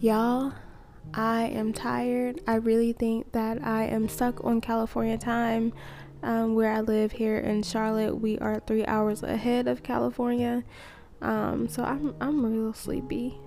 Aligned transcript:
Y'all, 0.00 0.52
I 1.12 1.46
am 1.46 1.72
tired. 1.72 2.40
I 2.46 2.54
really 2.54 2.92
think 2.92 3.32
that 3.32 3.60
I 3.66 3.86
am 3.86 4.08
stuck 4.08 4.44
on 4.44 4.60
California 4.60 5.18
time. 5.18 5.72
Um, 6.22 6.54
where 6.54 6.70
I 6.70 6.82
live 6.82 7.10
here 7.10 7.38
in 7.38 7.64
Charlotte, 7.64 8.14
we 8.14 8.38
are 8.38 8.60
three 8.60 8.86
hours 8.86 9.24
ahead 9.24 9.66
of 9.66 9.82
California. 9.82 10.62
Um, 11.20 11.68
so 11.68 11.82
I'm 11.82 12.14
I'm 12.20 12.46
real 12.46 12.72
sleepy. 12.72 13.40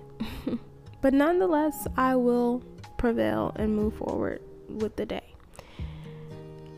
but 1.00 1.14
nonetheless, 1.14 1.86
I 1.96 2.16
will 2.16 2.62
prevail 2.98 3.52
and 3.56 3.74
move 3.74 3.94
forward 3.94 4.42
with 4.68 4.96
the 4.96 5.06
day. 5.06 5.34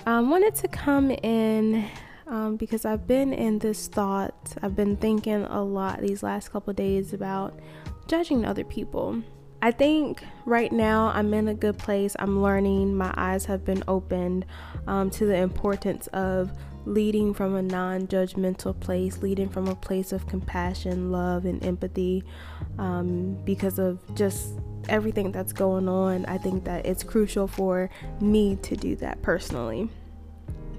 I 0.07 0.21
wanted 0.21 0.55
to 0.55 0.69
come 0.69 1.11
in 1.11 1.85
um, 2.29 2.57
because 2.57 2.85
I've 2.85 3.09
been 3.09 3.33
in 3.33 3.59
this 3.59 3.89
thought. 3.89 4.55
I've 4.63 4.77
been 4.77 4.97
thinking 4.97 5.43
a 5.43 5.65
lot 5.65 6.01
these 6.01 6.23
last 6.23 6.53
couple 6.53 6.73
days 6.75 7.13
about 7.13 7.59
judging 8.07 8.45
other 8.45 8.63
people. 8.63 9.25
I 9.65 9.71
think 9.71 10.23
right 10.45 10.71
now 10.71 11.11
I'm 11.15 11.33
in 11.33 11.49
a 11.49 11.55
good 11.55 11.79
place. 11.79 12.15
I'm 12.19 12.43
learning. 12.43 12.95
My 12.95 13.15
eyes 13.17 13.47
have 13.47 13.65
been 13.65 13.83
opened 13.89 14.45
um, 14.87 15.09
to 15.13 15.25
the 15.25 15.37
importance 15.37 16.07
of 16.09 16.53
leading 16.85 17.33
from 17.33 17.55
a 17.55 17.63
non 17.63 18.07
judgmental 18.07 18.79
place, 18.79 19.23
leading 19.23 19.49
from 19.49 19.69
a 19.69 19.75
place 19.75 20.13
of 20.13 20.27
compassion, 20.27 21.11
love, 21.11 21.47
and 21.47 21.65
empathy 21.65 22.25
um, 22.79 23.43
because 23.47 23.79
of 23.79 24.01
just 24.15 24.61
everything 24.91 25.33
that's 25.33 25.55
going 25.55 25.89
on. 25.89 26.27
I 26.27 26.37
think 26.37 26.65
that 26.65 26.85
it's 26.85 27.03
crucial 27.03 27.49
for 27.49 27.89
me 28.21 28.57
to 28.57 28.77
do 28.77 28.97
that 28.97 29.23
personally. 29.23 29.89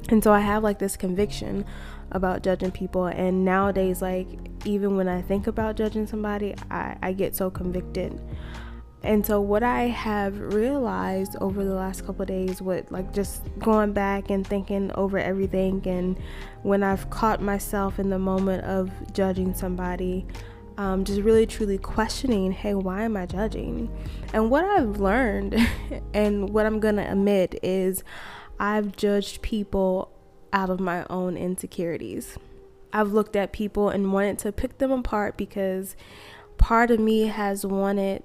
And 0.10 0.24
so 0.24 0.32
I 0.32 0.42
have 0.42 0.62
like 0.62 0.78
this 0.78 0.96
conviction 0.96 1.66
about 2.12 2.44
judging 2.44 2.70
people. 2.70 3.08
And 3.08 3.44
nowadays, 3.44 4.04
like, 4.04 4.28
even 4.64 4.96
when 4.96 5.08
I 5.08 5.24
think 5.24 5.48
about 5.48 5.76
judging 5.76 6.06
somebody, 6.06 6.54
I, 6.70 6.98
I 7.02 7.14
get 7.14 7.36
so 7.36 7.50
convicted. 7.50 8.22
And 9.06 9.24
so 9.24 9.40
what 9.40 9.62
I 9.62 9.84
have 9.84 10.40
realized 10.40 11.36
over 11.40 11.64
the 11.64 11.76
last 11.76 12.06
couple 12.06 12.26
days 12.26 12.60
with 12.60 12.92
like 12.92 13.14
just 13.14 13.44
going 13.60 13.94
back 13.94 14.32
and 14.32 14.46
thinking 14.46 14.92
over 14.96 15.20
everything 15.20 15.84
and 15.86 16.20
when 16.64 16.82
I've 16.82 17.10
caught 17.12 17.40
myself 17.40 18.00
in 18.00 18.10
the 18.10 18.18
moment 18.18 18.64
of 18.64 18.90
judging 19.14 19.54
somebody, 19.54 20.26
um, 20.78 21.06
just 21.06 21.22
really 21.22 21.46
truly 21.46 21.78
questioning, 21.78 22.52
hey, 22.52 22.74
why 22.74 23.04
am 23.04 23.16
I 23.16 23.28
judging? 23.28 23.96
And 24.34 24.50
what 24.50 24.66
I've 24.66 25.00
learned 25.00 25.56
and 26.16 26.50
what 26.50 26.66
I'm 26.66 26.80
gonna 26.80 27.08
admit 27.08 27.60
is 27.62 28.04
I've 28.60 28.96
judged 28.96 29.44
people 29.44 30.12
out 30.52 30.72
of 30.72 30.80
my 30.80 31.06
own 31.12 31.38
insecurities. 31.38 32.40
I've 32.92 33.12
looked 33.12 33.36
at 33.36 33.52
people 33.52 33.90
and 33.90 34.12
wanted 34.12 34.40
to 34.40 34.52
pick 34.52 34.80
them 34.80 34.92
apart 34.92 35.38
because 35.38 35.96
part 36.58 36.90
of 36.90 37.00
me 37.00 37.28
has 37.28 37.66
wanted 37.66 38.24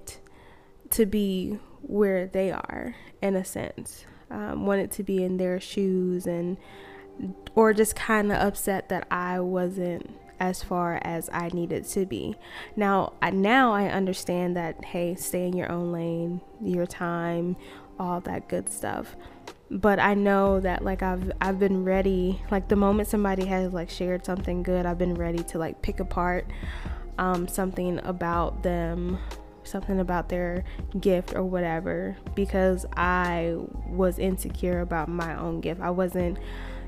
to 0.90 1.06
be 1.06 1.58
where 1.82 2.26
they 2.26 2.50
are 2.50 2.94
in 3.22 3.36
a 3.36 3.44
sense. 3.44 4.04
Um, 4.30 4.66
wanted 4.66 4.92
to 4.92 5.02
be 5.02 5.24
in 5.24 5.38
their 5.38 5.58
shoes 5.58 6.26
and 6.26 6.56
or 7.54 7.72
just 7.72 7.96
kind 7.96 8.32
of 8.32 8.38
upset 8.38 8.88
that 8.88 9.06
i 9.10 9.38
wasn't 9.40 10.08
as 10.38 10.62
far 10.62 10.98
as 11.02 11.28
i 11.32 11.48
needed 11.48 11.84
to 11.84 12.06
be. 12.06 12.34
Now 12.76 13.14
I, 13.20 13.30
now 13.30 13.72
i 13.72 13.88
understand 13.88 14.56
that 14.56 14.84
hey 14.84 15.14
stay 15.16 15.46
in 15.46 15.56
your 15.56 15.70
own 15.70 15.92
lane 15.92 16.40
your 16.62 16.86
time 16.86 17.56
all 17.98 18.20
that 18.22 18.48
good 18.48 18.70
stuff. 18.70 19.16
But 19.70 19.98
i 19.98 20.14
know 20.14 20.60
that 20.60 20.84
like 20.84 21.02
i've 21.02 21.30
i've 21.40 21.58
been 21.58 21.84
ready 21.84 22.42
like 22.50 22.68
the 22.68 22.76
moment 22.76 23.08
somebody 23.08 23.46
has 23.46 23.72
like 23.72 23.90
shared 23.90 24.24
something 24.24 24.62
good 24.62 24.84
i've 24.86 24.98
been 24.98 25.14
ready 25.14 25.44
to 25.44 25.58
like 25.58 25.80
pick 25.82 26.00
apart 26.00 26.46
um, 27.18 27.46
something 27.46 28.00
about 28.02 28.62
them 28.62 29.18
something 29.64 30.00
about 30.00 30.28
their 30.28 30.64
gift 31.00 31.34
or 31.34 31.44
whatever 31.44 32.16
because 32.34 32.86
I 32.96 33.56
was 33.88 34.18
insecure 34.18 34.80
about 34.80 35.08
my 35.08 35.38
own 35.38 35.60
gift. 35.60 35.80
I 35.80 35.90
wasn't 35.90 36.38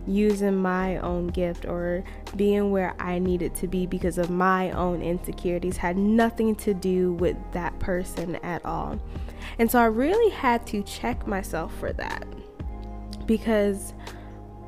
using 0.07 0.57
my 0.57 0.99
own 0.99 1.29
gift 1.29 1.65
or 1.65 2.03
being 2.35 2.71
where 2.71 2.95
I 2.99 3.19
needed 3.19 3.55
to 3.57 3.69
be 3.69 3.87
because 3.87 4.19
of 4.19 4.31
my 4.31 4.71
own 4.73 5.01
insecurities 5.01 5.77
had 5.77 5.97
nothing 5.97 6.57
to 6.57 6.75
do 6.75 7.13
with 7.15 7.37
that 7.53 7.79
person 7.79 8.37
at 8.37 8.65
all. 8.65 8.99
And 9.59 9.71
so 9.71 9.79
I 9.79 9.87
really 9.87 10.31
had 10.31 10.67
to 10.69 10.83
check 10.83 11.27
myself 11.27 11.73
for 11.79 11.93
that 11.95 12.27
because 13.27 13.95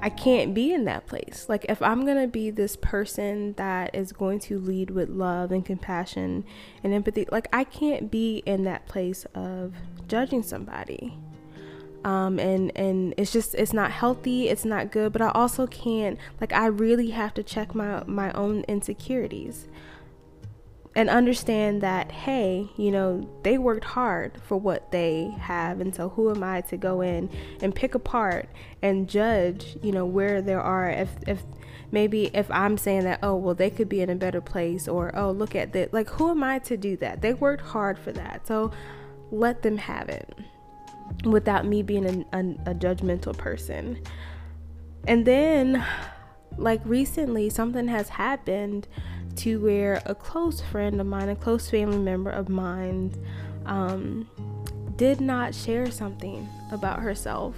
I 0.00 0.10
can't 0.10 0.52
be 0.52 0.72
in 0.72 0.84
that 0.84 1.06
place. 1.06 1.46
Like, 1.48 1.64
if 1.68 1.80
I'm 1.80 2.04
going 2.04 2.20
to 2.20 2.28
be 2.28 2.50
this 2.50 2.76
person 2.76 3.54
that 3.54 3.94
is 3.94 4.12
going 4.12 4.38
to 4.40 4.58
lead 4.58 4.90
with 4.90 5.08
love 5.08 5.50
and 5.50 5.64
compassion 5.64 6.44
and 6.82 6.92
empathy, 6.92 7.26
like, 7.32 7.48
I 7.52 7.64
can't 7.64 8.10
be 8.10 8.42
in 8.44 8.64
that 8.64 8.86
place 8.86 9.26
of 9.34 9.72
judging 10.06 10.42
somebody. 10.42 11.16
Um, 12.04 12.38
and 12.38 12.70
and 12.76 13.14
it's 13.16 13.32
just 13.32 13.54
it's 13.54 13.72
not 13.72 13.90
healthy 13.90 14.50
it's 14.50 14.66
not 14.66 14.92
good 14.92 15.10
but 15.10 15.22
i 15.22 15.30
also 15.30 15.66
can't 15.66 16.18
like 16.38 16.52
i 16.52 16.66
really 16.66 17.12
have 17.12 17.32
to 17.32 17.42
check 17.42 17.74
my 17.74 18.04
my 18.04 18.30
own 18.32 18.60
insecurities 18.68 19.66
and 20.96 21.10
understand 21.10 21.80
that 21.82 22.10
hey 22.12 22.68
you 22.76 22.90
know 22.90 23.28
they 23.42 23.58
worked 23.58 23.84
hard 23.84 24.40
for 24.46 24.56
what 24.56 24.92
they 24.92 25.34
have 25.38 25.80
and 25.80 25.94
so 25.94 26.08
who 26.10 26.30
am 26.30 26.42
i 26.42 26.60
to 26.60 26.76
go 26.76 27.00
in 27.00 27.28
and 27.60 27.74
pick 27.74 27.94
apart 27.94 28.48
and 28.82 29.08
judge 29.08 29.76
you 29.82 29.90
know 29.90 30.06
where 30.06 30.40
there 30.40 30.60
are 30.60 30.88
if 30.88 31.10
if 31.26 31.42
maybe 31.90 32.26
if 32.34 32.50
i'm 32.50 32.78
saying 32.78 33.04
that 33.04 33.18
oh 33.22 33.34
well 33.34 33.54
they 33.54 33.70
could 33.70 33.88
be 33.88 34.00
in 34.00 34.10
a 34.10 34.14
better 34.14 34.40
place 34.40 34.86
or 34.86 35.14
oh 35.16 35.30
look 35.30 35.54
at 35.54 35.72
that 35.72 35.92
like 35.92 36.08
who 36.10 36.30
am 36.30 36.42
i 36.42 36.58
to 36.58 36.76
do 36.76 36.96
that? 36.96 37.20
They 37.20 37.34
worked 37.34 37.62
hard 37.62 37.98
for 37.98 38.12
that 38.12 38.46
so 38.46 38.72
let 39.30 39.62
them 39.62 39.76
have 39.76 40.08
it 40.08 40.38
without 41.24 41.66
me 41.66 41.82
being 41.82 42.06
a, 42.06 42.38
a, 42.38 42.40
a 42.70 42.74
judgmental 42.74 43.36
person. 43.36 44.00
And 45.06 45.26
then 45.26 45.84
like 46.56 46.80
recently 46.84 47.50
something 47.50 47.88
has 47.88 48.10
happened 48.10 48.86
to 49.36 49.60
where 49.60 50.02
a 50.06 50.14
close 50.14 50.60
friend 50.60 51.00
of 51.00 51.06
mine, 51.06 51.28
a 51.28 51.36
close 51.36 51.68
family 51.70 51.98
member 51.98 52.30
of 52.30 52.48
mine, 52.48 53.14
um, 53.66 54.28
did 54.96 55.20
not 55.20 55.54
share 55.54 55.90
something 55.90 56.48
about 56.70 57.00
herself. 57.00 57.56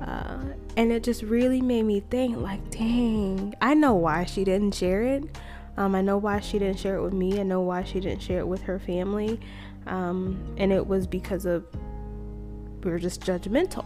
Uh, 0.00 0.38
and 0.76 0.92
it 0.92 1.02
just 1.02 1.22
really 1.22 1.60
made 1.60 1.84
me 1.84 2.00
think, 2.00 2.36
like, 2.36 2.70
dang, 2.70 3.54
I 3.60 3.74
know 3.74 3.94
why 3.94 4.24
she 4.24 4.44
didn't 4.44 4.74
share 4.74 5.02
it. 5.02 5.24
Um, 5.76 5.94
I 5.94 6.00
know 6.00 6.16
why 6.18 6.40
she 6.40 6.58
didn't 6.58 6.78
share 6.78 6.96
it 6.96 7.02
with 7.02 7.12
me. 7.12 7.38
I 7.40 7.42
know 7.42 7.60
why 7.60 7.84
she 7.84 8.00
didn't 8.00 8.22
share 8.22 8.40
it 8.40 8.48
with 8.48 8.62
her 8.62 8.78
family. 8.78 9.40
Um, 9.86 10.54
and 10.56 10.72
it 10.72 10.86
was 10.86 11.06
because 11.06 11.46
of 11.46 11.66
we 12.82 12.90
were 12.90 12.98
just 12.98 13.20
judgmental, 13.22 13.84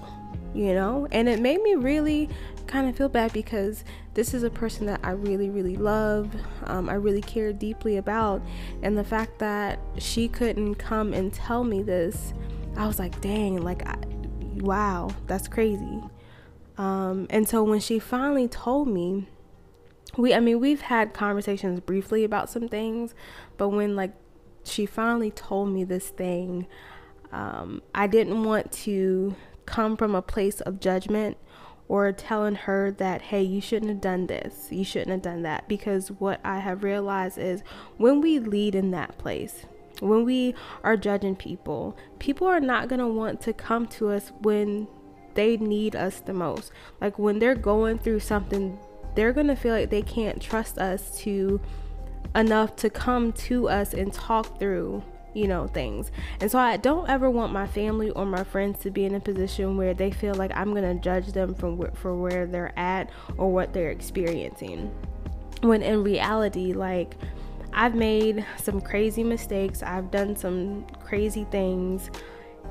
you 0.54 0.74
know? 0.74 1.06
And 1.12 1.28
it 1.28 1.40
made 1.40 1.62
me 1.62 1.74
really 1.74 2.28
kind 2.66 2.88
of 2.88 2.96
feel 2.96 3.08
bad 3.08 3.32
because 3.32 3.84
this 4.14 4.34
is 4.34 4.42
a 4.42 4.50
person 4.50 4.86
that 4.86 5.00
I 5.02 5.10
really, 5.10 5.50
really 5.50 5.76
love. 5.76 6.30
Um, 6.64 6.88
I 6.88 6.94
really 6.94 7.22
care 7.22 7.52
deeply 7.52 7.96
about. 7.96 8.42
And 8.82 8.96
the 8.96 9.04
fact 9.04 9.38
that 9.40 9.78
she 9.98 10.28
couldn't 10.28 10.76
come 10.76 11.12
and 11.12 11.32
tell 11.32 11.64
me 11.64 11.82
this, 11.82 12.32
I 12.76 12.86
was 12.86 12.98
like, 12.98 13.20
dang, 13.20 13.62
like, 13.62 13.86
I, 13.86 13.96
wow, 14.56 15.10
that's 15.26 15.48
crazy. 15.48 16.00
Um, 16.78 17.26
and 17.28 17.46
so 17.46 17.62
when 17.62 17.80
she 17.80 17.98
finally 17.98 18.48
told 18.48 18.88
me, 18.88 19.28
we, 20.16 20.34
I 20.34 20.40
mean, 20.40 20.60
we've 20.60 20.80
had 20.80 21.12
conversations 21.12 21.80
briefly 21.80 22.24
about 22.24 22.50
some 22.50 22.68
things, 22.68 23.14
but 23.56 23.68
when 23.68 23.94
like 23.96 24.12
she 24.64 24.86
finally 24.86 25.30
told 25.30 25.68
me 25.68 25.84
this 25.84 26.08
thing, 26.08 26.66
um, 27.32 27.82
I 27.94 28.06
didn't 28.06 28.42
want 28.44 28.72
to 28.72 29.36
come 29.70 29.96
from 29.96 30.14
a 30.14 30.22
place 30.22 30.60
of 30.62 30.80
judgment 30.80 31.36
or 31.88 32.12
telling 32.12 32.54
her 32.54 32.90
that, 32.92 33.22
hey, 33.22 33.42
you 33.42 33.60
shouldn't 33.60 33.90
have 33.90 34.00
done 34.00 34.26
this, 34.26 34.68
you 34.70 34.84
shouldn't 34.84 35.10
have 35.10 35.22
done 35.22 35.42
that. 35.42 35.66
Because 35.68 36.08
what 36.08 36.40
I 36.44 36.58
have 36.58 36.84
realized 36.84 37.38
is 37.38 37.62
when 37.96 38.20
we 38.20 38.38
lead 38.38 38.74
in 38.74 38.90
that 38.92 39.18
place, 39.18 39.66
when 40.00 40.24
we 40.24 40.54
are 40.84 40.96
judging 40.96 41.36
people, 41.36 41.96
people 42.18 42.46
are 42.46 42.60
not 42.60 42.88
going 42.88 43.00
to 43.00 43.08
want 43.08 43.40
to 43.42 43.52
come 43.52 43.86
to 43.88 44.10
us 44.10 44.32
when 44.40 44.86
they 45.34 45.56
need 45.56 45.96
us 45.96 46.20
the 46.20 46.32
most. 46.32 46.72
Like 47.00 47.18
when 47.18 47.38
they're 47.38 47.54
going 47.54 47.98
through 47.98 48.20
something, 48.20 48.78
they're 49.14 49.32
going 49.32 49.48
to 49.48 49.56
feel 49.56 49.74
like 49.74 49.90
they 49.90 50.02
can't 50.02 50.40
trust 50.40 50.78
us 50.78 51.18
to 51.20 51.60
enough 52.34 52.76
to 52.76 52.90
come 52.90 53.32
to 53.32 53.68
us 53.68 53.94
and 53.94 54.12
talk 54.12 54.58
through 54.58 55.02
you 55.34 55.46
know, 55.46 55.66
things. 55.66 56.10
And 56.40 56.50
so 56.50 56.58
I 56.58 56.76
don't 56.76 57.08
ever 57.08 57.30
want 57.30 57.52
my 57.52 57.66
family 57.66 58.10
or 58.10 58.26
my 58.26 58.44
friends 58.44 58.78
to 58.80 58.90
be 58.90 59.04
in 59.04 59.14
a 59.14 59.20
position 59.20 59.76
where 59.76 59.94
they 59.94 60.10
feel 60.10 60.34
like 60.34 60.50
I'm 60.54 60.72
going 60.72 60.96
to 60.96 61.02
judge 61.02 61.32
them 61.32 61.54
from 61.54 61.78
wh- 61.78 61.94
for 61.96 62.14
where 62.14 62.46
they're 62.46 62.78
at 62.78 63.10
or 63.36 63.52
what 63.52 63.72
they're 63.72 63.90
experiencing. 63.90 64.90
When 65.62 65.82
in 65.82 66.02
reality, 66.02 66.72
like 66.72 67.16
I've 67.72 67.94
made 67.94 68.44
some 68.62 68.80
crazy 68.80 69.22
mistakes, 69.22 69.82
I've 69.82 70.10
done 70.10 70.36
some 70.36 70.86
crazy 71.04 71.46
things, 71.50 72.10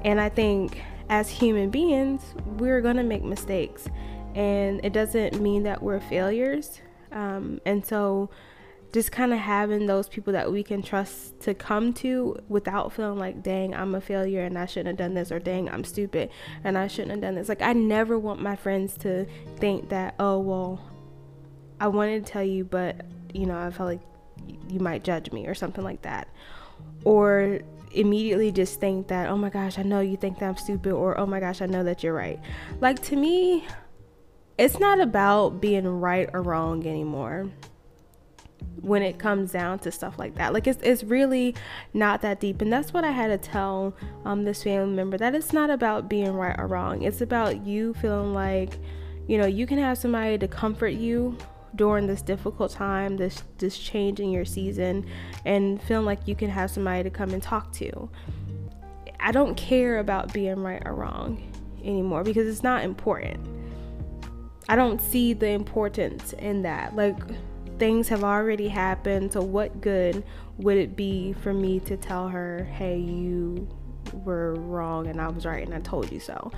and 0.03 0.19
I 0.19 0.29
think 0.29 0.81
as 1.09 1.29
human 1.29 1.69
beings, 1.69 2.21
we're 2.57 2.81
going 2.81 2.97
to 2.97 3.03
make 3.03 3.23
mistakes. 3.23 3.87
And 4.35 4.79
it 4.83 4.93
doesn't 4.93 5.41
mean 5.41 5.63
that 5.63 5.81
we're 5.81 5.99
failures. 5.99 6.81
Um, 7.11 7.59
and 7.65 7.83
so 7.83 8.29
just 8.91 9.11
kind 9.11 9.33
of 9.33 9.39
having 9.39 9.85
those 9.85 10.09
people 10.09 10.33
that 10.33 10.51
we 10.51 10.63
can 10.63 10.81
trust 10.81 11.39
to 11.41 11.53
come 11.53 11.93
to 11.93 12.35
without 12.47 12.91
feeling 12.91 13.19
like, 13.19 13.43
dang, 13.43 13.75
I'm 13.75 13.93
a 13.93 14.01
failure 14.01 14.43
and 14.43 14.57
I 14.57 14.65
shouldn't 14.65 14.87
have 14.87 14.97
done 14.97 15.13
this, 15.13 15.31
or 15.31 15.39
dang, 15.39 15.69
I'm 15.69 15.83
stupid 15.83 16.29
and 16.63 16.77
I 16.77 16.87
shouldn't 16.87 17.11
have 17.11 17.21
done 17.21 17.35
this. 17.35 17.49
Like, 17.49 17.61
I 17.61 17.73
never 17.73 18.17
want 18.17 18.41
my 18.41 18.55
friends 18.55 18.95
to 18.99 19.27
think 19.57 19.89
that, 19.89 20.15
oh, 20.19 20.39
well, 20.39 20.81
I 21.79 21.87
wanted 21.87 22.25
to 22.25 22.31
tell 22.31 22.43
you, 22.43 22.65
but, 22.65 23.05
you 23.33 23.45
know, 23.45 23.57
I 23.57 23.69
felt 23.69 23.89
like 23.89 24.01
you 24.69 24.79
might 24.79 25.03
judge 25.03 25.31
me 25.31 25.45
or 25.45 25.53
something 25.53 25.83
like 25.83 26.01
that. 26.01 26.27
Or 27.03 27.59
immediately 27.91 28.51
just 28.51 28.79
think 28.79 29.07
that, 29.09 29.29
oh 29.29 29.37
my 29.37 29.49
gosh, 29.49 29.77
I 29.77 29.83
know 29.83 29.99
you 29.99 30.17
think 30.17 30.39
that 30.39 30.49
I'm 30.49 30.57
stupid, 30.57 30.93
or 30.93 31.19
oh 31.19 31.27
my 31.27 31.39
gosh, 31.39 31.61
I 31.61 31.67
know 31.67 31.83
that 31.83 32.03
you're 32.03 32.13
right. 32.13 32.39
Like, 32.81 33.01
to 33.03 33.15
me, 33.15 33.67
it's 34.57 34.79
not 34.79 34.99
about 34.99 35.61
being 35.61 35.87
right 35.87 36.29
or 36.33 36.41
wrong 36.41 36.85
anymore 36.87 37.51
when 38.81 39.01
it 39.01 39.19
comes 39.19 39.51
down 39.51 39.79
to 39.79 39.91
stuff 39.91 40.17
like 40.17 40.35
that. 40.35 40.53
Like 40.53 40.67
it's 40.67 40.81
it's 40.81 41.03
really 41.03 41.55
not 41.93 42.21
that 42.21 42.39
deep, 42.39 42.61
and 42.61 42.71
that's 42.71 42.93
what 42.93 43.03
I 43.03 43.11
had 43.11 43.27
to 43.27 43.37
tell 43.37 43.95
um 44.25 44.43
this 44.43 44.63
family 44.63 44.95
member 44.95 45.17
that 45.17 45.35
it's 45.35 45.53
not 45.53 45.69
about 45.69 46.09
being 46.09 46.33
right 46.33 46.55
or 46.57 46.67
wrong. 46.67 47.03
It's 47.03 47.21
about 47.21 47.65
you 47.65 47.93
feeling 47.95 48.33
like, 48.33 48.77
you 49.27 49.37
know, 49.37 49.47
you 49.47 49.67
can 49.67 49.77
have 49.77 49.97
somebody 49.97 50.37
to 50.37 50.47
comfort 50.47 50.89
you 50.89 51.37
during 51.75 52.07
this 52.07 52.21
difficult 52.21 52.71
time, 52.71 53.17
this 53.17 53.43
this 53.57 53.77
change 53.77 54.19
in 54.19 54.31
your 54.31 54.45
season, 54.45 55.05
and 55.45 55.81
feeling 55.83 56.05
like 56.05 56.27
you 56.27 56.35
can 56.35 56.49
have 56.49 56.71
somebody 56.71 57.03
to 57.03 57.09
come 57.09 57.31
and 57.31 57.43
talk 57.43 57.71
to. 57.73 58.09
I 59.19 59.31
don't 59.31 59.55
care 59.55 59.99
about 59.99 60.33
being 60.33 60.63
right 60.63 60.81
or 60.85 60.93
wrong 60.93 61.43
anymore 61.83 62.23
because 62.23 62.47
it's 62.47 62.63
not 62.63 62.83
important. 62.83 63.45
I 64.69 64.75
don't 64.75 65.01
see 65.01 65.33
the 65.33 65.49
importance 65.49 66.33
in 66.33 66.61
that. 66.61 66.95
Like 66.95 67.17
things 67.79 68.09
have 68.09 68.23
already 68.23 68.67
happened, 68.67 69.33
so 69.33 69.41
what 69.41 69.81
good 69.81 70.23
would 70.57 70.77
it 70.77 70.95
be 70.95 71.33
for 71.33 71.53
me 71.53 71.79
to 71.81 71.97
tell 71.97 72.27
her, 72.27 72.65
hey, 72.73 72.99
you 72.99 73.67
were 74.13 74.55
wrong 74.55 75.07
and 75.07 75.21
I 75.21 75.29
was 75.29 75.45
right 75.45 75.65
and 75.65 75.73
I 75.73 75.79
told 75.79 76.11
you 76.11 76.19
so? 76.19 76.51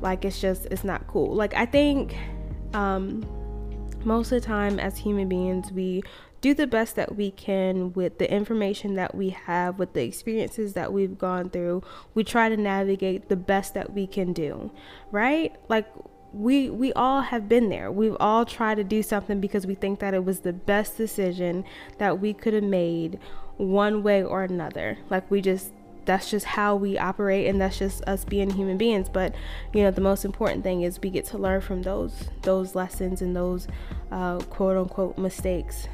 Like, 0.00 0.24
it's 0.24 0.40
just, 0.40 0.66
it's 0.66 0.84
not 0.84 1.06
cool. 1.06 1.34
Like, 1.34 1.54
I 1.54 1.66
think 1.66 2.16
um, 2.74 3.24
most 4.04 4.32
of 4.32 4.40
the 4.40 4.46
time 4.46 4.78
as 4.80 4.98
human 4.98 5.28
beings, 5.28 5.70
we 5.72 6.02
do 6.40 6.54
the 6.54 6.66
best 6.66 6.96
that 6.96 7.16
we 7.16 7.30
can 7.30 7.92
with 7.94 8.18
the 8.18 8.30
information 8.30 8.94
that 8.94 9.14
we 9.14 9.30
have, 9.30 9.78
with 9.78 9.94
the 9.94 10.02
experiences 10.02 10.74
that 10.74 10.92
we've 10.92 11.18
gone 11.18 11.50
through. 11.50 11.82
We 12.14 12.24
try 12.24 12.48
to 12.48 12.56
navigate 12.56 13.28
the 13.28 13.36
best 13.36 13.74
that 13.74 13.92
we 13.92 14.06
can 14.06 14.32
do, 14.32 14.70
right? 15.10 15.56
Like, 15.68 15.86
we 16.32 16.70
we 16.70 16.92
all 16.92 17.22
have 17.22 17.48
been 17.48 17.68
there. 17.68 17.90
We've 17.90 18.16
all 18.20 18.44
tried 18.44 18.76
to 18.76 18.84
do 18.84 19.02
something 19.02 19.40
because 19.40 19.66
we 19.66 19.74
think 19.74 20.00
that 20.00 20.14
it 20.14 20.24
was 20.24 20.40
the 20.40 20.52
best 20.52 20.96
decision 20.96 21.64
that 21.98 22.20
we 22.20 22.34
could 22.34 22.54
have 22.54 22.64
made 22.64 23.18
one 23.56 24.02
way 24.02 24.22
or 24.22 24.42
another. 24.42 24.98
Like 25.08 25.30
we 25.30 25.40
just 25.40 25.72
that's 26.06 26.30
just 26.30 26.46
how 26.46 26.76
we 26.76 26.96
operate 26.96 27.46
and 27.48 27.60
that's 27.60 27.78
just 27.78 28.02
us 28.04 28.24
being 28.24 28.48
human 28.48 28.78
beings 28.78 29.08
but 29.08 29.34
you 29.74 29.82
know 29.82 29.90
the 29.90 30.00
most 30.00 30.24
important 30.24 30.62
thing 30.62 30.82
is 30.82 31.00
we 31.02 31.10
get 31.10 31.24
to 31.24 31.36
learn 31.36 31.60
from 31.60 31.82
those 31.82 32.30
those 32.42 32.74
lessons 32.74 33.20
and 33.20 33.36
those 33.36 33.66
uh, 34.12 34.38
quote 34.38 34.76
unquote 34.76 35.18
mistakes 35.18 35.88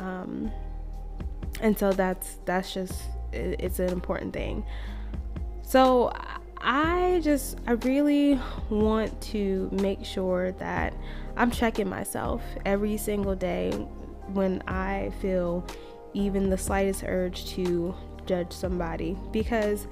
um, 0.00 0.52
and 1.60 1.76
so 1.78 1.92
that's 1.92 2.36
that's 2.44 2.72
just 2.74 2.92
it's 3.32 3.80
an 3.80 3.88
important 3.88 4.32
thing 4.32 4.64
so 5.62 6.12
I 6.66 7.20
just, 7.22 7.58
I 7.66 7.72
really 7.72 8.40
want 8.70 9.20
to 9.22 9.68
make 9.70 10.02
sure 10.02 10.52
that 10.52 10.94
I'm 11.36 11.50
checking 11.50 11.88
myself 11.88 12.42
every 12.64 12.96
single 12.96 13.34
day 13.34 13.70
when 14.32 14.62
I 14.66 15.12
feel 15.20 15.66
even 16.14 16.48
the 16.48 16.56
slightest 16.56 17.04
urge 17.06 17.44
to 17.50 17.94
judge 18.24 18.50
somebody 18.50 19.14
because 19.30 19.86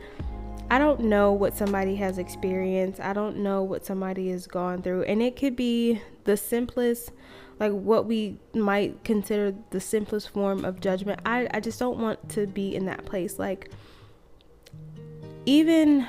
I 0.70 0.78
don't 0.78 1.00
know 1.00 1.32
what 1.32 1.54
somebody 1.54 1.94
has 1.96 2.16
experienced. 2.16 3.00
I 3.00 3.12
don't 3.12 3.36
know 3.38 3.62
what 3.62 3.84
somebody 3.84 4.30
has 4.30 4.46
gone 4.46 4.80
through. 4.80 5.02
And 5.02 5.20
it 5.20 5.36
could 5.36 5.54
be 5.54 6.00
the 6.24 6.38
simplest, 6.38 7.12
like 7.60 7.72
what 7.72 8.06
we 8.06 8.38
might 8.54 9.04
consider 9.04 9.54
the 9.68 9.80
simplest 9.80 10.30
form 10.30 10.64
of 10.64 10.80
judgment. 10.80 11.20
I, 11.26 11.48
I 11.52 11.60
just 11.60 11.78
don't 11.78 11.98
want 11.98 12.30
to 12.30 12.46
be 12.46 12.74
in 12.74 12.86
that 12.86 13.04
place. 13.04 13.38
Like, 13.38 13.70
even 15.44 16.06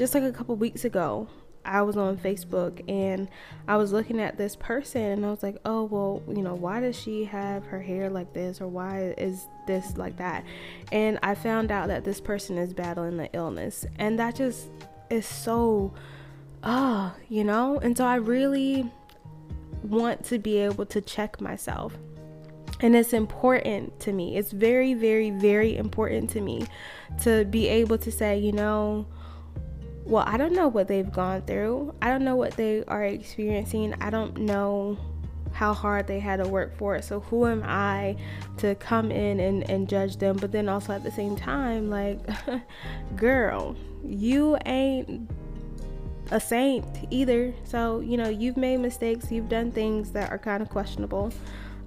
just 0.00 0.14
like 0.14 0.22
a 0.22 0.32
couple 0.32 0.56
weeks 0.56 0.86
ago, 0.86 1.28
I 1.62 1.82
was 1.82 1.98
on 1.98 2.16
Facebook 2.16 2.82
and 2.88 3.28
I 3.68 3.76
was 3.76 3.92
looking 3.92 4.18
at 4.18 4.38
this 4.38 4.56
person 4.56 5.02
and 5.02 5.26
I 5.26 5.30
was 5.30 5.42
like, 5.42 5.58
oh, 5.66 5.84
well, 5.84 6.22
you 6.26 6.42
know, 6.42 6.54
why 6.54 6.80
does 6.80 6.98
she 6.98 7.24
have 7.26 7.66
her 7.66 7.82
hair 7.82 8.08
like 8.08 8.32
this 8.32 8.62
or 8.62 8.66
why 8.66 9.14
is 9.18 9.46
this 9.66 9.98
like 9.98 10.16
that? 10.16 10.46
And 10.90 11.18
I 11.22 11.34
found 11.34 11.70
out 11.70 11.88
that 11.88 12.02
this 12.02 12.18
person 12.18 12.56
is 12.56 12.72
battling 12.72 13.18
the 13.18 13.28
illness. 13.34 13.84
And 13.98 14.18
that 14.18 14.36
just 14.36 14.70
is 15.10 15.26
so, 15.26 15.92
ah, 16.62 17.14
you 17.28 17.44
know? 17.44 17.78
And 17.80 17.94
so 17.94 18.06
I 18.06 18.14
really 18.14 18.90
want 19.82 20.24
to 20.24 20.38
be 20.38 20.56
able 20.56 20.86
to 20.86 21.02
check 21.02 21.42
myself. 21.42 21.94
And 22.80 22.96
it's 22.96 23.12
important 23.12 24.00
to 24.00 24.14
me. 24.14 24.38
It's 24.38 24.50
very, 24.50 24.94
very, 24.94 25.28
very 25.28 25.76
important 25.76 26.30
to 26.30 26.40
me 26.40 26.66
to 27.20 27.44
be 27.44 27.68
able 27.68 27.98
to 27.98 28.10
say, 28.10 28.38
you 28.38 28.52
know, 28.52 29.06
well, 30.10 30.24
I 30.26 30.36
don't 30.36 30.52
know 30.52 30.66
what 30.66 30.88
they've 30.88 31.10
gone 31.10 31.42
through. 31.42 31.94
I 32.02 32.08
don't 32.08 32.24
know 32.24 32.34
what 32.34 32.56
they 32.56 32.82
are 32.86 33.04
experiencing. 33.04 33.94
I 34.00 34.10
don't 34.10 34.38
know 34.38 34.98
how 35.52 35.72
hard 35.72 36.08
they 36.08 36.18
had 36.18 36.42
to 36.42 36.48
work 36.48 36.76
for 36.76 36.96
it. 36.96 37.04
So 37.04 37.20
who 37.20 37.46
am 37.46 37.62
I 37.64 38.16
to 38.58 38.74
come 38.74 39.12
in 39.12 39.38
and, 39.38 39.70
and 39.70 39.88
judge 39.88 40.16
them? 40.16 40.36
But 40.36 40.50
then 40.50 40.68
also 40.68 40.92
at 40.92 41.04
the 41.04 41.12
same 41.12 41.36
time, 41.36 41.90
like, 41.90 42.18
girl, 43.16 43.76
you 44.04 44.58
ain't 44.66 45.30
a 46.32 46.40
saint 46.40 46.84
either. 47.10 47.54
So, 47.62 48.00
you 48.00 48.16
know, 48.16 48.28
you've 48.28 48.56
made 48.56 48.78
mistakes, 48.78 49.30
you've 49.30 49.48
done 49.48 49.70
things 49.70 50.10
that 50.10 50.32
are 50.32 50.38
kind 50.38 50.60
of 50.60 50.68
questionable. 50.70 51.32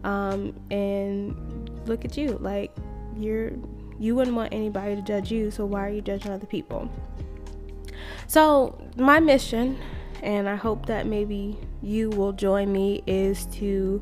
Um, 0.05 0.55
and 0.71 1.69
look 1.87 2.05
at 2.05 2.15
you. 2.15 2.37
Like, 2.39 2.73
you're 3.17 3.51
you 3.99 4.15
wouldn't 4.15 4.35
want 4.35 4.53
anybody 4.53 4.95
to 4.95 5.01
judge 5.01 5.29
you, 5.29 5.51
so 5.51 5.65
why 5.65 5.85
are 5.85 5.89
you 5.89 6.01
judging 6.01 6.31
other 6.31 6.47
people? 6.47 6.89
So, 8.27 8.81
my 8.97 9.19
mission, 9.19 9.77
and 10.21 10.47
I 10.47 10.55
hope 10.55 10.85
that 10.87 11.07
maybe 11.07 11.57
you 11.81 12.09
will 12.09 12.33
join 12.33 12.71
me, 12.71 13.03
is 13.05 13.45
to 13.57 14.01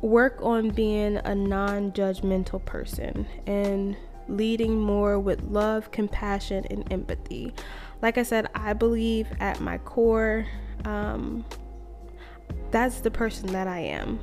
work 0.00 0.38
on 0.42 0.70
being 0.70 1.16
a 1.18 1.34
non 1.34 1.92
judgmental 1.92 2.64
person 2.64 3.26
and 3.46 3.96
leading 4.28 4.80
more 4.80 5.18
with 5.18 5.42
love, 5.44 5.90
compassion, 5.90 6.64
and 6.70 6.90
empathy. 6.92 7.54
Like 8.00 8.18
I 8.18 8.22
said, 8.22 8.48
I 8.54 8.72
believe 8.72 9.28
at 9.40 9.60
my 9.60 9.78
core, 9.78 10.46
um, 10.84 11.44
that's 12.70 13.00
the 13.00 13.10
person 13.10 13.52
that 13.52 13.68
I 13.68 13.80
am. 13.80 14.18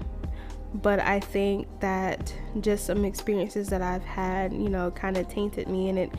But 0.74 1.00
I 1.00 1.20
think 1.20 1.68
that 1.80 2.34
just 2.60 2.86
some 2.86 3.04
experiences 3.04 3.70
that 3.70 3.82
I've 3.82 4.04
had, 4.04 4.54
you 4.54 4.70
know, 4.70 4.92
kind 4.92 5.18
of 5.18 5.28
tainted 5.28 5.68
me 5.68 5.90
and 5.90 5.98
it 5.98 6.12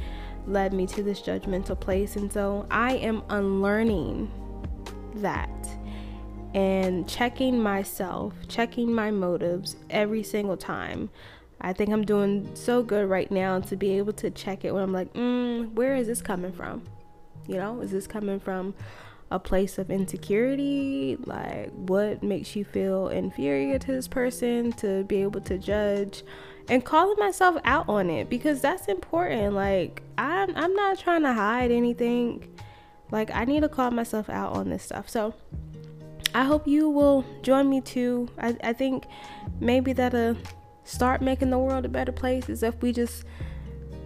led 0.46 0.72
me 0.72 0.86
to 0.88 1.02
this 1.02 1.20
judgmental 1.20 1.78
place. 1.78 2.16
And 2.16 2.32
so 2.32 2.66
I 2.70 2.94
am 2.96 3.22
unlearning 3.28 4.30
that 5.16 5.48
and 6.54 7.08
checking 7.08 7.60
myself, 7.60 8.34
checking 8.48 8.92
my 8.92 9.10
motives 9.10 9.76
every 9.88 10.22
single 10.22 10.56
time. 10.56 11.10
I 11.60 11.72
think 11.72 11.90
I'm 11.90 12.04
doing 12.04 12.50
so 12.54 12.82
good 12.82 13.08
right 13.08 13.30
now 13.30 13.60
to 13.60 13.76
be 13.76 13.98
able 13.98 14.14
to 14.14 14.30
check 14.30 14.64
it 14.64 14.72
when 14.72 14.82
I'm 14.82 14.92
like, 14.92 15.12
mm, 15.12 15.72
where 15.74 15.94
is 15.94 16.06
this 16.06 16.22
coming 16.22 16.52
from? 16.52 16.82
You 17.46 17.56
know, 17.56 17.80
is 17.80 17.90
this 17.90 18.06
coming 18.06 18.40
from 18.40 18.74
a 19.30 19.38
place 19.38 19.78
of 19.78 19.90
insecurity? 19.90 21.16
Like, 21.24 21.70
what 21.72 22.22
makes 22.22 22.56
you 22.56 22.64
feel 22.64 23.08
inferior 23.08 23.78
to 23.78 23.86
this 23.92 24.08
person 24.08 24.72
to 24.74 25.04
be 25.04 25.22
able 25.22 25.40
to 25.42 25.58
judge? 25.58 26.24
And 26.70 26.84
calling 26.84 27.16
myself 27.18 27.56
out 27.64 27.88
on 27.88 28.08
it 28.08 28.30
because 28.30 28.60
that's 28.60 28.86
important. 28.86 29.54
Like 29.54 30.02
I'm 30.16 30.54
I'm 30.56 30.72
not 30.74 30.98
trying 30.98 31.22
to 31.22 31.34
hide 31.34 31.70
anything. 31.70 32.56
Like 33.10 33.30
I 33.32 33.44
need 33.44 33.60
to 33.60 33.68
call 33.68 33.90
myself 33.90 34.30
out 34.30 34.54
on 34.54 34.70
this 34.70 34.84
stuff. 34.84 35.08
So 35.08 35.34
I 36.32 36.44
hope 36.44 36.68
you 36.68 36.88
will 36.88 37.24
join 37.42 37.68
me 37.68 37.80
too. 37.80 38.28
I, 38.38 38.56
I 38.62 38.72
think 38.72 39.06
maybe 39.58 39.92
that'll 39.92 40.36
start 40.84 41.20
making 41.20 41.50
the 41.50 41.58
world 41.58 41.84
a 41.84 41.88
better 41.88 42.12
place 42.12 42.48
is 42.48 42.62
if 42.62 42.80
we 42.80 42.92
just 42.92 43.24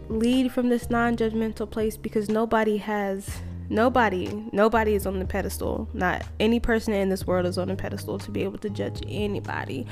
lead 0.09 0.51
from 0.51 0.69
this 0.69 0.91
non-judgmental 0.91 1.71
place 1.71 1.97
because 1.97 2.29
nobody 2.29 2.79
has 2.79 3.41
Nobody, 3.71 4.47
nobody 4.53 4.95
is 4.95 5.07
on 5.07 5.19
the 5.19 5.25
pedestal. 5.25 5.89
Not 5.95 6.23
any 6.39 6.61
person 6.61 6.93
in 6.95 7.09
this 7.09 7.27
world 7.27 7.47
is 7.47 7.59
on 7.59 7.71
a 7.71 7.77
pedestal 7.77 8.19
to 8.19 8.31
be 8.31 8.43
able 8.43 8.59
to 8.59 8.71
judge 8.71 9.03
anybody. 9.09 9.87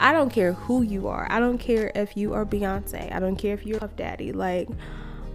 I 0.00 0.12
don't 0.12 0.30
care 0.30 0.54
who 0.54 0.82
you 0.82 1.08
are. 1.08 1.26
I 1.30 1.38
don't 1.38 1.58
care 1.58 1.92
if 1.94 2.16
you 2.16 2.34
are 2.34 2.46
Beyonce. 2.46 3.14
I 3.14 3.20
don't 3.20 3.36
care 3.36 3.54
if 3.54 3.66
you're 3.66 3.80
Puff 3.80 3.96
Daddy. 3.96 4.32
Like, 4.32 4.68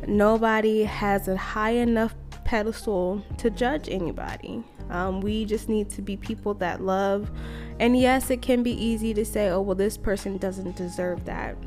nobody 0.07 0.83
has 0.83 1.27
a 1.27 1.38
high 1.38 1.71
enough 1.71 2.15
pedestal 2.45 3.23
to 3.38 3.50
judge 3.50 3.89
anybody. 3.89 4.63
Um, 4.89 5.21
we 5.21 5.45
just 5.45 5.69
need 5.69 5.89
to 5.91 6.01
be 6.01 6.17
people 6.17 6.53
that 6.55 6.81
love 6.81 7.31
And 7.79 7.97
yes, 7.97 8.29
it 8.29 8.41
can 8.41 8.63
be 8.63 8.71
easy 8.71 9.13
to 9.13 9.25
say, 9.25 9.50
oh, 9.50 9.62
well, 9.62 9.75
this 9.75 9.97
person 9.97 10.38
doesn't 10.38 10.75
deserve 10.75 11.25
that. 11.25 11.57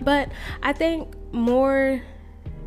But 0.00 0.30
I 0.62 0.72
think 0.72 1.14
more 1.32 2.02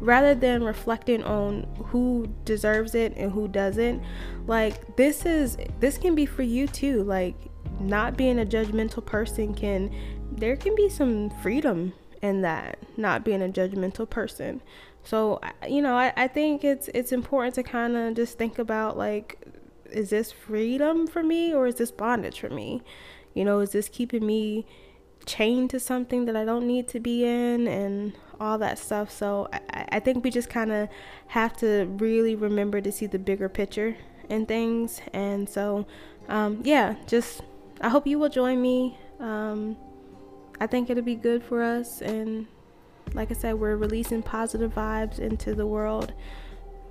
rather 0.02 0.34
than 0.34 0.64
reflecting 0.64 1.24
on 1.24 1.64
who 1.86 2.28
deserves 2.44 2.96
it 2.96 3.14
and 3.16 3.32
who 3.32 3.48
doesn't, 3.48 4.04
like 4.48 4.98
this 4.98 5.26
is 5.26 5.58
this 5.80 5.98
can 5.98 6.16
be 6.16 6.26
for 6.26 6.44
you 6.44 6.68
too. 6.68 7.04
Like 7.04 7.36
not 7.80 8.18
being 8.18 8.40
a 8.40 8.46
judgmental 8.46 9.06
person 9.06 9.54
can 9.54 9.94
there 10.32 10.56
can 10.56 10.76
be 10.76 10.90
some 10.90 11.30
freedom 11.42 11.94
in 12.22 12.42
that, 12.42 12.80
not 12.98 13.24
being 13.24 13.42
a 13.42 13.50
judgmental 13.50 14.10
person. 14.10 14.62
So 15.04 15.40
you 15.68 15.82
know, 15.82 15.96
I, 15.96 16.12
I 16.18 16.28
think 16.28 16.64
it's 16.64 16.90
it's 16.90 17.12
important 17.12 17.56
to 17.56 17.64
kind 17.64 17.96
of 17.96 18.16
just 18.16 18.38
think 18.38 18.60
about 18.60 18.98
like, 18.98 19.38
is 19.92 20.10
this 20.10 20.32
freedom 20.32 21.06
for 21.06 21.22
me 21.22 21.54
or 21.54 21.68
is 21.68 21.76
this 21.76 21.92
bondage 21.92 22.40
for 22.40 22.50
me? 22.50 22.82
You 23.36 23.46
know, 23.46 23.60
is 23.60 23.72
this 23.72 23.88
keeping 23.88 24.26
me 24.26 24.66
chained 25.26 25.70
to 25.72 25.80
something 25.80 26.26
that 26.26 26.36
I 26.36 26.46
don't 26.46 26.68
need 26.68 26.88
to 26.90 27.00
be 27.00 27.24
in 27.24 27.68
and 27.68 28.14
all 28.40 28.58
that 28.58 28.80
stuff. 28.80 29.12
So 29.12 29.48
I, 29.54 29.86
I 29.94 30.00
think 30.00 30.24
we 30.24 30.32
just 30.32 30.50
kind 30.50 30.72
of 30.72 30.90
have 31.28 31.56
to 31.58 31.86
really 31.98 32.36
remember 32.36 32.82
to 32.82 32.92
see 32.92 33.06
the 33.06 33.20
bigger 33.20 33.50
picture 33.50 33.96
and 34.30 34.48
things. 34.48 35.02
And 35.14 35.48
so, 35.48 35.86
um, 36.28 36.62
yeah, 36.64 36.96
just 37.08 37.42
I 37.82 37.90
hope 37.90 38.08
you 38.08 38.20
will 38.20 38.30
join 38.30 38.62
me. 38.62 38.98
Um, 39.20 39.78
I 40.60 40.68
think 40.68 40.90
it'll 40.90 41.04
be 41.04 41.16
good 41.16 41.44
for 41.44 41.62
us. 41.62 42.02
And 42.02 42.48
like 43.14 43.32
I 43.32 43.34
said, 43.34 43.60
we're 43.60 43.76
releasing 43.76 44.24
positive 44.24 44.74
vibes 44.74 45.20
into 45.20 45.54
the 45.54 45.66
world. 45.66 46.14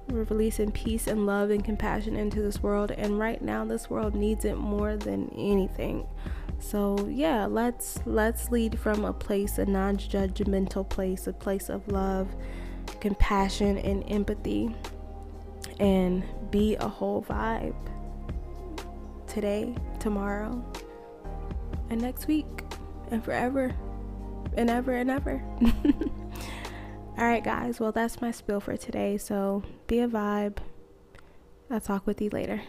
We're 0.08 0.25
releasing 0.25 0.72
peace 0.72 1.06
and 1.06 1.25
love 1.25 1.50
and 1.50 1.64
compassion 1.64 2.16
into 2.16 2.42
this 2.42 2.62
world. 2.62 2.90
And 2.90 3.18
right 3.18 3.40
now, 3.40 3.64
this 3.64 3.88
world 3.88 4.14
needs 4.14 4.44
it 4.44 4.56
more 4.56 4.96
than 4.96 5.32
anything. 5.37 6.06
So 6.61 7.09
yeah, 7.11 7.47
let's 7.47 7.99
let's 8.05 8.50
lead 8.50 8.79
from 8.79 9.05
a 9.05 9.12
place, 9.12 9.59
a 9.59 9.64
non-judgmental 9.67 10.88
place, 10.88 11.26
a 11.26 11.33
place 11.33 11.69
of 11.69 11.88
love, 11.88 12.29
compassion, 13.00 13.79
and 13.79 14.05
empathy, 14.09 14.75
and 15.81 16.23
be 16.50 16.76
a 16.76 16.87
whole 16.87 17.23
vibe 17.23 17.75
today, 19.26 19.75
tomorrow, 19.99 20.62
and 21.88 22.00
next 22.00 22.29
week, 22.29 22.47
and 23.11 23.25
forever, 23.25 23.75
and 24.57 24.69
ever 24.69 24.93
and 24.93 25.11
ever. 25.11 25.43
All 27.19 27.26
right, 27.26 27.43
guys. 27.43 27.81
Well, 27.81 27.93
that's 27.93 28.21
my 28.21 28.31
spill 28.31 28.61
for 28.61 28.76
today. 28.76 29.19
So 29.19 29.62
be 29.87 30.00
a 30.00 30.09
vibe. 30.09 30.59
I'll 31.71 31.81
talk 31.81 32.07
with 32.07 32.21
you 32.21 32.31
later. 32.31 32.62